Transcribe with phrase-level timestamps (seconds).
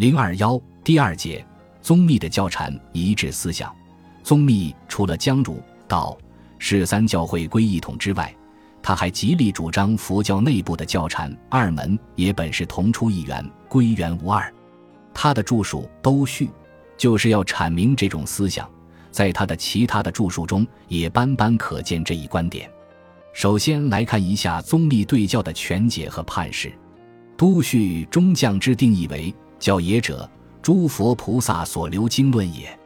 [0.00, 1.46] 零二幺第二节
[1.82, 3.70] 宗密的教禅一致思想。
[4.22, 6.16] 宗密除了将儒道
[6.58, 8.34] 释三教会归一统之外，
[8.82, 14.50] 他还极力主张佛教内部的教禅二门也本是同出一源，归元无二。
[15.12, 16.46] 他的著述《都序》
[16.96, 18.66] 就是要阐明这种思想。
[19.10, 22.70] 在他的其他的著述中，也斑斑可见这一观点。
[23.34, 26.72] 首先来看一下宗密对教的全解和判释。
[27.36, 30.28] 都序中将之定义为教也者，
[30.60, 32.76] 诸佛菩萨所留经论也。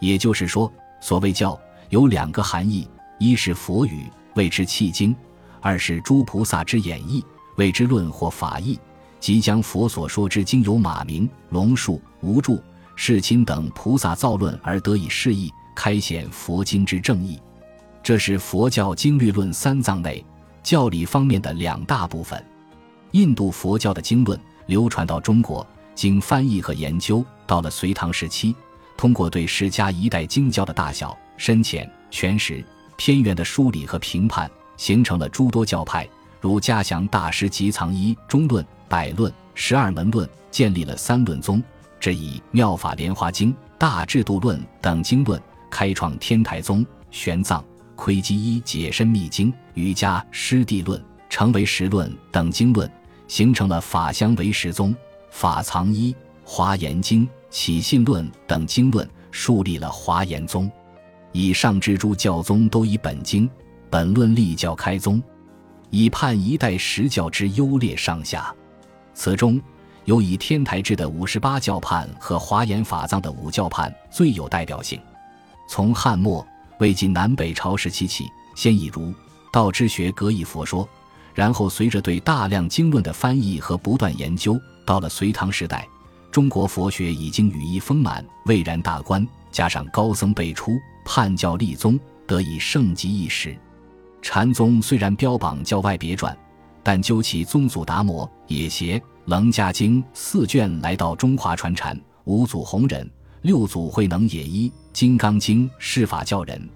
[0.00, 5.14] 也就是说，所谓教有两个含义：一是佛语，谓之契经；
[5.60, 7.22] 二是诸菩萨之演绎，
[7.56, 8.78] 谓之论或法义。
[9.20, 12.60] 即将佛所说之经由马明、龙树、无著、
[12.96, 17.40] 世亲等菩萨造论而得以释义，开显佛经之正义。
[18.02, 20.24] 这是佛教经律论三藏内
[20.60, 22.44] 教理方面的两大部分。
[23.12, 28.54] 印度佛教的经论流传到中国，经翻译和研究，到了隋唐时期，
[28.96, 32.64] 通过对释迦一代经教的大小、深浅、全实、
[32.96, 36.08] 偏远的梳理和评判，形成了诸多教派，
[36.40, 41.62] 如嘉祥大师集藏一中论、百论、十二门论，建立了三论宗，
[42.00, 45.40] 这以《妙法莲华经》《大智度论》等经论
[45.70, 47.62] 开创天台宗，玄奘、
[47.94, 52.90] 窥基一解深密经、瑜伽师地论成为实论等经论。
[53.28, 54.94] 形成了法相唯识宗、
[55.32, 60.70] 法藏一、华严经、起信论等经论，树立了华严宗。
[61.32, 63.50] 以上之诸教宗都以本经、
[63.90, 65.20] 本论立教开宗，
[65.88, 68.54] 以判一代十教之优劣上下。
[69.14, 69.60] 此中
[70.04, 75.00] 有以天台制的五十八教判和华严法藏的五教判最有代表性。
[75.66, 76.46] 从汉末
[76.78, 79.12] 魏晋南北朝时期起，先以儒
[79.50, 80.86] 道之学各以佛说。
[81.34, 85.88] 然后，随着对大量经论的翻译和不断研究，到了隋唐时代，
[86.30, 89.26] 中国佛学已经羽翼丰满，蔚然大观。
[89.50, 93.56] 加上高僧辈出，叛教立宗，得以盛极一时。
[94.22, 96.36] 禅宗虽然标榜教外别传，
[96.82, 103.08] 但究其宗祖达摩、也邪、楞伽经四卷来到中华传禅，五祖弘忍，
[103.42, 106.68] 六祖慧能也一，金刚经释法教人。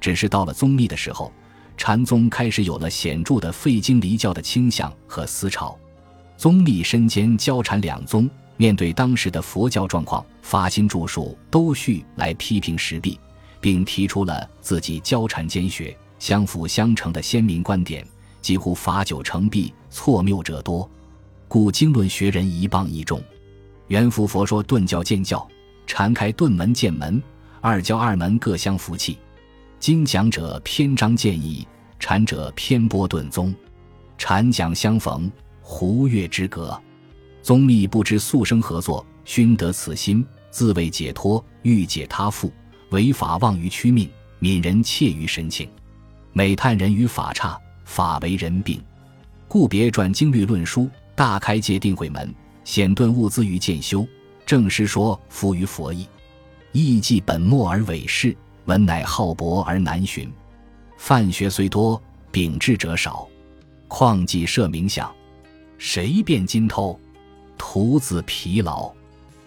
[0.00, 1.32] 只是到了宗密的时候。
[1.74, 5.76] 禅宗开始有了显著的废经离教的倾向和思潮，
[6.36, 13.18] 宗立身兼教禅两宗，面对当时的佛教状况，发心著述《都序》来批评时弊，
[13.60, 18.06] 并提出了自己教禅兼学、相辅相成的鲜明观点，
[18.40, 20.88] 几乎法九成弊，错谬者多，
[21.46, 23.22] 故经论学人一谤一众。
[23.88, 25.46] 元福佛说顿教渐教，
[25.86, 27.22] 禅开顿门渐门，
[27.60, 29.18] 二教二门各相服气。
[29.78, 31.66] 经讲者篇章见义，
[31.98, 33.54] 禅者偏波顿宗，
[34.16, 35.30] 禅讲相逢，
[35.72, 36.78] 胡越之隔。
[37.40, 42.52] 宗密不知素生合作，熏得此心，自为解脱，欲解他父，
[42.90, 45.66] 违法妄于屈命，悯人怯于神情，
[46.34, 48.80] 每叹人与法差，法为人病，
[49.48, 52.32] 故别转经律论书，大开戒定慧门，
[52.64, 54.06] 显顿悟资于渐修，
[54.44, 56.06] 正师说服于佛意，
[56.72, 58.36] 意即本末而伪饰。
[58.66, 60.30] 文乃好博而难寻，
[60.96, 62.00] 范学虽多，
[62.30, 63.26] 秉志者少。
[63.88, 65.12] 况既设冥想，
[65.84, 66.96] 谁辨今偷？
[67.58, 68.88] 徒自疲劳，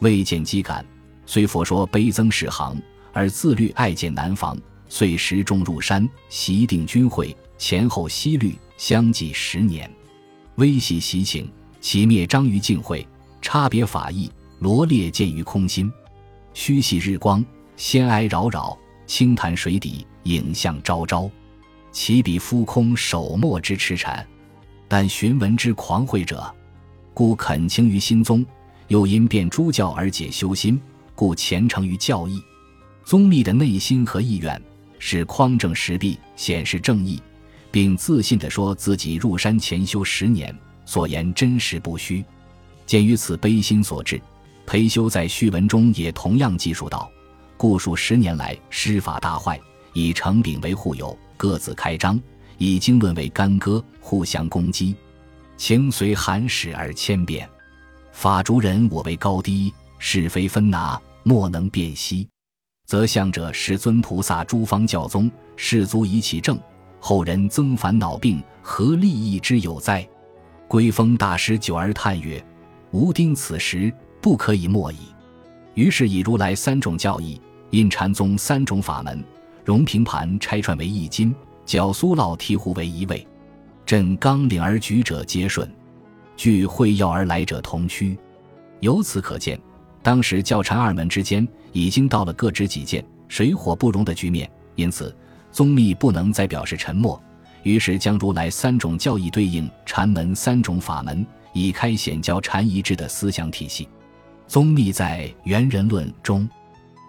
[0.00, 0.84] 未见机感。
[1.24, 2.78] 虽佛说悲增世行，
[3.14, 4.54] 而自律爱见难防。
[4.90, 9.90] 遂时中入山，习定军会，前后西律相继十年。
[10.56, 11.50] 微细习情，
[11.80, 13.08] 其灭章于净会，
[13.40, 15.90] 差别法义，罗列见于空心。
[16.52, 17.42] 虚系日光，
[17.78, 18.78] 仙哀扰扰。
[19.06, 21.30] 清潭水底，影像昭昭，
[21.90, 24.28] 其比夫空手墨之痴禅，
[24.88, 26.50] 但寻闻之狂慧者，
[27.12, 28.44] 故恳清于心宗。
[28.88, 30.80] 又因变诸教而解修心，
[31.14, 32.42] 故虔诚于教义。
[33.04, 34.58] 宗密的内心和意愿
[34.98, 37.20] 是匡正实弊，显示正义，
[37.70, 40.56] 并自信地说自己入山潜修十年，
[40.86, 42.24] 所言真实不虚。
[42.86, 44.18] 鉴于此悲心所致，
[44.64, 47.10] 裴修在序文中也同样记述道。
[47.58, 49.60] 故数十年来，师法大坏，
[49.92, 52.18] 以成柄为互有，各自开张；
[52.58, 54.94] 以经论为干戈，互相攻击。
[55.56, 57.48] 情随寒史而千变，
[58.12, 62.28] 法逐人我为高低，是非分拿，莫能辨析。
[62.84, 66.58] 则向者十尊菩萨诸方教宗，世足以起正，
[67.00, 70.06] 后人增烦恼病，何利益之有哉？
[70.66, 72.44] 归峰大师久而叹曰
[72.92, 74.98] ：“吾丁此时不可以莫矣。”
[75.74, 77.40] 于是以如来三种教义。
[77.70, 79.22] 印禅宗三种法门，
[79.62, 81.34] 融平盘拆穿为一经，
[81.68, 83.26] 绞苏烙醍醐为一位，
[83.84, 85.70] 朕纲领而举者皆顺，
[86.34, 88.16] 据会要而来者同趋。
[88.80, 89.60] 由此可见，
[90.02, 95.14] 当时教禅二门之间已经到了各执己见、水火不容的局面，因此
[95.52, 97.22] 宗密不能再表示沉默，
[97.64, 103.86] 于是将如来三种教义对应禅门三种法门，以开显教禅一致的思想体系。
[104.46, 106.48] 宗密在《元人论》中，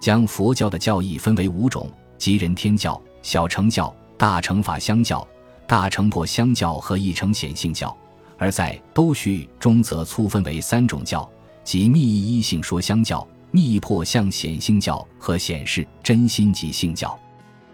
[0.00, 5.26] 将佛教的教义分为五种，即人天教、小乘教、大乘法相教、
[5.66, 7.94] 大乘破相教和一乘显性教；
[8.38, 11.28] 而在《都序》中则粗分为三种教。
[11.64, 17.18] 即密意一性说相教、密破相显性教和显示真心即性教，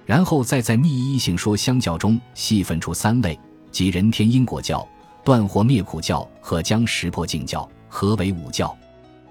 [0.07, 3.39] 然后再在密意一性说相教中细分出三类，
[3.71, 4.89] 即人天因果教、
[5.23, 8.75] 断惑灭苦教和将识破净教，合为五教。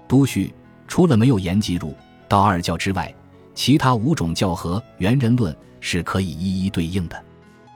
[0.06, 0.54] 都须
[0.86, 1.92] 除了没有言及入
[2.28, 3.12] 道二教之外，
[3.52, 5.52] 其他五种教和圆人论
[5.82, 7.22] 是可以一一对应的。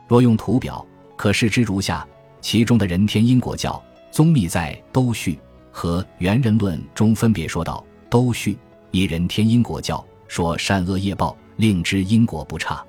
[0.08, 0.87] 若用图表，
[1.17, 2.08] 可视之如下：
[2.41, 5.38] 其中的人天因果教，宗密在都须。
[5.70, 8.56] 和元人论中分别说道：都序
[8.93, 12.82] 一人天因果教说善恶业报，令知因果不差；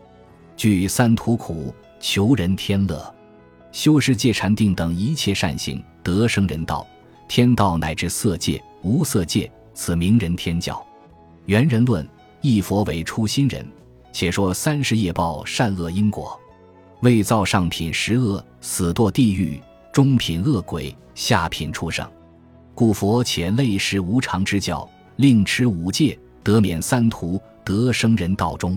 [0.56, 3.14] 具三途苦，求人天乐，
[3.74, 6.88] 修世界禅定等一切善行，得生人道、
[7.28, 10.82] 天道乃至色界、无色界，此名人天教。
[11.48, 12.08] 元人论
[12.40, 13.68] 一佛为初心人，
[14.20, 16.36] 且说三世业报善恶因果，
[17.02, 19.62] 未造上品十恶，死堕地狱；
[19.94, 22.04] 中品恶鬼，下品畜生。
[22.74, 28.76] 故佛且类是无常之教，令持五戒，得免三途，得生人道中；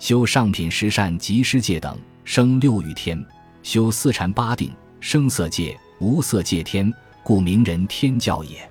[0.00, 3.16] 修上品十善及施戒等，生六欲天；
[3.62, 6.92] 修四禅八定，生色界、无色界天，
[7.22, 8.68] 故名人天教也。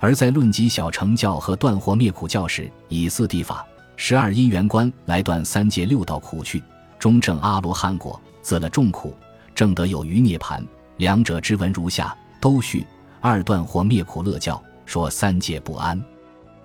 [0.00, 3.66] 而在论及小乘教和断惑灭苦教时，以四谛法、
[4.02, 6.62] 十二因缘观来断三界六道苦趣，
[6.98, 9.14] 中证阿罗汉果，自了众苦，
[9.54, 10.66] 正得有余涅盘。
[10.96, 12.86] 两者之文如下，都续。
[13.20, 16.02] 二断或灭苦乐教说三界不安，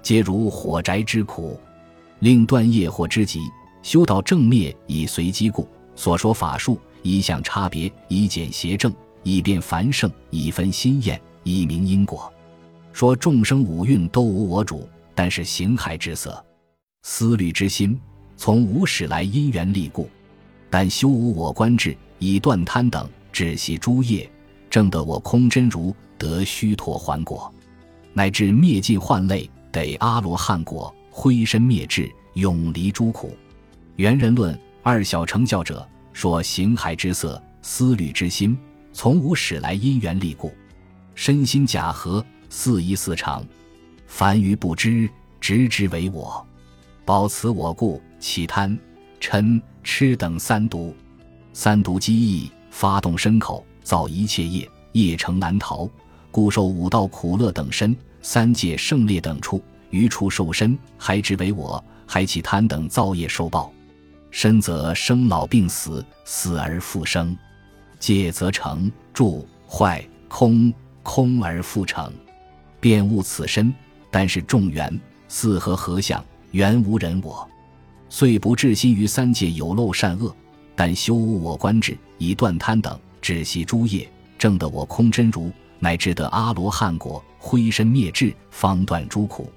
[0.02, 1.60] 皆如火宅之苦，
[2.20, 3.42] 令断业或之极，
[3.84, 5.68] 修道正灭以随机故。
[5.94, 12.32] 所说法术一向差别，以减邪正，以变繁盛，以分心厌，以明因果。
[12.94, 16.42] 说众生五蕴都无我主，但是形骸之色、
[17.08, 18.02] 思虑之心，
[18.36, 20.10] 从无始来因缘力故。
[20.72, 24.28] 但修无我观智，以断贪等，止息诸业，
[24.72, 25.96] 正得我空真如。
[26.18, 27.54] 得虚陀还果，
[28.12, 33.38] 乃至灭尽幻类，得阿罗汉果，灰身灭智，永离诸苦。
[33.98, 38.58] 元人论二小成教者说：形骸之色，思虑之心，
[38.94, 40.52] 从无始来因缘力故，
[41.14, 43.46] 身心假合，似一似常。
[44.08, 45.08] 凡愚不知，
[45.40, 46.44] 执之为我，
[47.06, 48.76] 保此我故，起贪、
[49.22, 50.94] 嗔、痴等三毒。
[51.54, 55.88] 三毒积意，发动身口，造一切业，业成难逃。
[56.32, 63.72] 故受五道苦乐等身，三界胜劣等处，余处受身，还执为我，还起贪等造业受报。
[64.32, 67.38] 身则生老病死，死而复生；
[68.00, 70.74] 界则成住坏空，
[71.04, 72.12] 空而复成。
[72.80, 73.72] 便悟此身，
[74.10, 76.22] 但是众缘四合合相，
[76.56, 77.46] 原无人我，
[78.08, 80.34] 虽不至心于三界有漏善恶，
[80.74, 84.10] 但修无我观智，以断贪等，止息诸业，
[84.40, 85.52] 正得我空真如。
[85.80, 89.52] 乃至得阿罗汉果，灰身灭智，方断诸苦。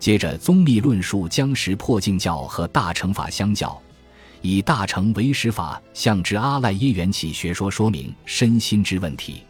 [0.00, 3.80] 接着，宗密论述将识破净教和大乘法相较，
[4.40, 9.44] 以大乘为实法相之阿赖耶缘起学说说明身心之问题。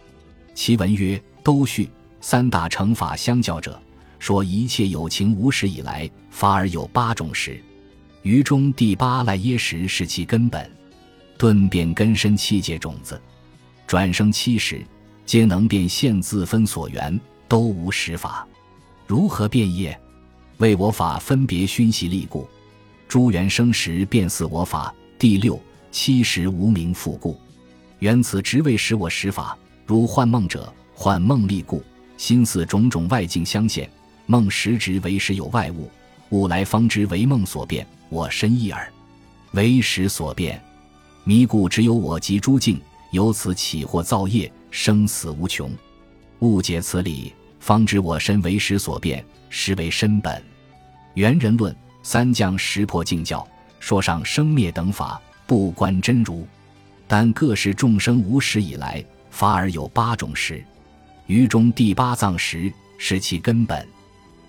[0.54, 1.88] 其文曰：都序
[2.20, 3.80] 三大乘法相较者，
[4.22, 7.60] 说一切有情无始以来，法而有八种识，
[8.22, 10.70] 于中第八赖耶识是其根本，
[11.36, 13.20] 顿变根深七界种子，
[13.84, 14.80] 转生七识。
[15.26, 18.46] 皆能变现自分所缘，都无实法，
[19.08, 20.00] 如何变业？
[20.58, 22.46] 为我法分别熏习力故，
[23.08, 24.94] 诸缘生时便似我法。
[25.18, 25.60] 第六
[25.90, 27.36] 七识无名复故，
[27.98, 29.58] 缘此直为使我实法。
[29.84, 31.82] 如幻梦者，幻梦力故，
[32.16, 33.90] 心似种种外境相现。
[34.26, 35.90] 梦实执为实有外物，
[36.30, 37.86] 物来方知为梦所变。
[38.08, 38.92] 我身一耳，
[39.52, 40.62] 为实所变，
[41.24, 44.50] 迷故只有我及诸境，由此起或造业。
[44.70, 45.70] 生死无穷，
[46.38, 50.42] 误解此理，方知我身为实所变，实为身本。
[51.12, 53.46] 圆人论三将识破净教，
[53.80, 56.46] 说上生灭等法不关真如，
[57.06, 60.64] 但各是众生无始以来法而有八种识，
[61.26, 63.86] 于中第八藏识是其根本，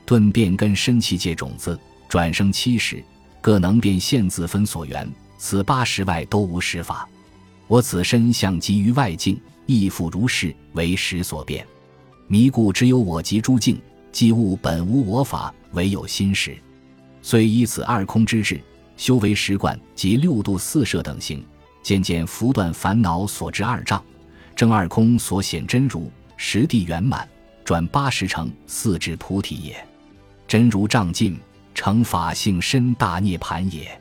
[0.05, 3.03] 顿变根深气界种子，转生七十，
[3.41, 7.07] 各能变现自分所缘，此八十外都无实法。
[7.67, 9.39] 我此身相集于外境。
[9.65, 11.65] 亦复如是，为识所变，
[12.27, 13.81] 迷故只有我及诸境，
[14.11, 16.57] 即物本无我法，唯有心识。
[17.21, 18.59] 遂以此二空之志，
[18.97, 21.41] 修为十观及六度四摄等行，
[21.81, 24.03] 渐渐拂断烦恼所致二障，
[24.53, 27.25] 正二空所显真如，实地圆满，
[27.63, 29.92] 转八十成，四智菩提也。
[30.53, 31.35] 真如障尽，
[31.73, 33.99] 成法性深大涅盘也。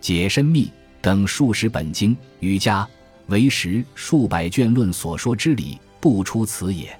[0.00, 0.68] 解深密
[1.00, 2.84] 等数十本经、瑜伽、
[3.28, 6.98] 唯识数百卷论所说之理，不出此也。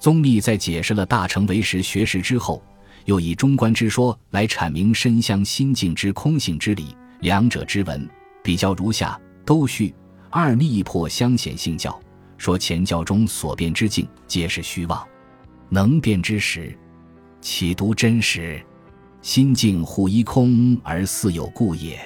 [0.00, 2.60] 宗密在解释了大乘唯识学识之后，
[3.04, 6.86] 又以中观之说来阐明身相心境之空性之理。
[7.20, 8.04] 两者之文
[8.42, 9.94] 比较如下：都序
[10.28, 11.96] 二密破相显性教，
[12.36, 15.06] 说前教中所变之境皆是虚妄，
[15.68, 16.76] 能变之时，
[17.44, 18.58] 岂独真实？
[19.20, 22.00] 心境互依空而似有故也。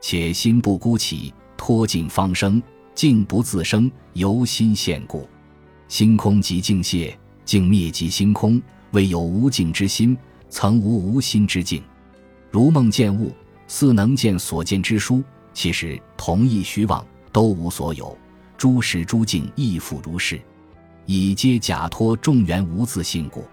[0.00, 2.60] 且心不孤起，脱境方生；
[2.92, 5.28] 境不自生，由心现故。
[5.86, 8.60] 心空即境谢，境灭即心空。
[8.90, 10.18] 未有无境之心，
[10.50, 11.80] 曾无无心之境。
[12.50, 13.32] 如梦见物，
[13.68, 18.18] 似能见所见之书，其实同一虚妄，都无所有。
[18.58, 20.40] 诸实诸境亦复如是，
[21.06, 23.44] 以皆假托众缘无自性故。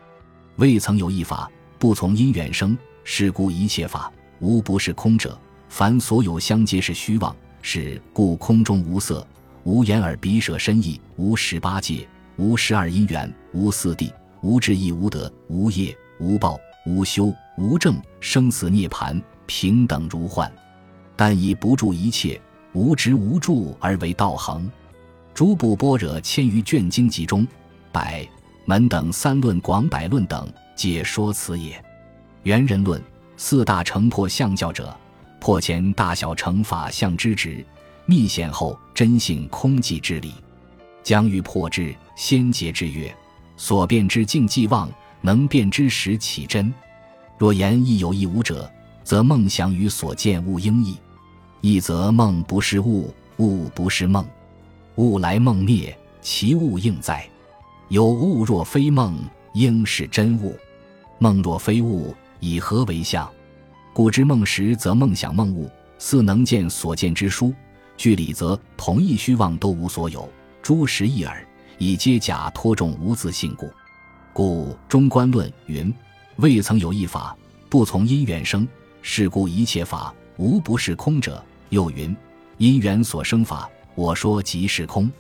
[0.58, 5.38] 未曾有一法不从因缘生，是故一切法无不是空者。
[5.70, 9.26] 凡所有相皆是虚妄，是故空中无色，
[9.64, 12.06] 无眼耳鼻舌身意，无十八界，
[12.36, 20.52] 无十二因缘，无四谛，无智亦无德，无业，无报，无修，无正，生死涅槃平等如幻。
[21.16, 22.40] 但以不住一切，
[22.74, 24.70] 无执无住而为道恒。
[25.34, 27.48] 诸部般若千余卷经集中，
[27.94, 28.28] 百
[28.66, 31.84] 门等三论广百论等，皆说此也。
[32.44, 33.02] 元人论
[33.38, 34.96] 四大成破相教者。
[35.40, 37.66] 破前大小乘法相之执，
[38.06, 40.36] 密显后真性空寂之理，
[41.02, 43.12] 将欲破之，先结之曰：
[43.58, 44.88] 所变之境既妄，
[45.20, 46.72] 能变之时起真。
[47.40, 48.72] 若言亦有亦无者，
[49.04, 50.96] 则梦想与所见物应异。
[51.62, 54.24] 一则梦不是物，物不是梦，
[54.98, 57.28] 物来梦灭，其物应在。
[57.92, 59.18] 有物若非梦，
[59.52, 60.56] 应是真物；
[61.20, 63.30] 梦若非物，以何为相？
[63.92, 67.52] 故知梦时，则梦想梦物，似能见所见之书；
[67.98, 70.26] 据理，则同一虚妄都无所有，
[70.62, 71.46] 诸实一耳，
[71.80, 73.70] 以皆假托众无自信故。
[74.32, 75.94] 故中观论云：
[76.38, 77.36] 未曾有一法
[77.68, 78.66] 不从因缘生，
[79.02, 81.44] 是故一切法无不是空者。
[81.68, 82.16] 又云：
[82.58, 85.12] 因缘所生法，我说即是空。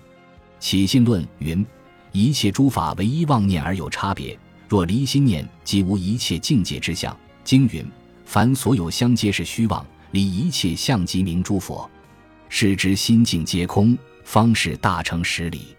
[0.57, 1.65] 起信论云：
[2.12, 4.38] 一切诸法唯一妄念而有差别，
[4.68, 7.15] 若离心念，即无一切境界之相。
[7.44, 7.86] 经云。
[8.25, 11.89] 凡所有相皆是虚妄，离一切相即名诸佛，
[12.48, 15.75] 是知心境皆空，方是大成实理。